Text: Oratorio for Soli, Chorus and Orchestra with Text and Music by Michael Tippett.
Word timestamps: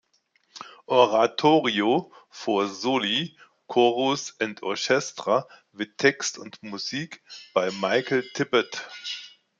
Oratorio 0.87 2.09
for 2.31 2.67
Soli, 2.67 3.37
Chorus 3.67 4.33
and 4.39 4.57
Orchestra 4.63 5.45
with 5.75 5.95
Text 5.95 6.39
and 6.39 6.57
Music 6.63 7.21
by 7.53 7.69
Michael 7.69 8.23
Tippett. 8.35 8.81